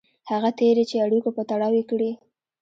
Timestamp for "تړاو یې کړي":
1.49-2.11